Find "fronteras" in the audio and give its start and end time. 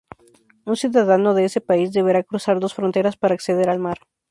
2.77-3.15